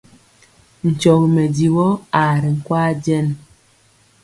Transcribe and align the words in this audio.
Nkyɔgi 0.87 1.27
mɛdivɔ 1.35 1.85
aa 2.19 2.33
ri 2.41 2.49
nkwaaŋ 2.57 2.91
jɛn. 3.03 3.27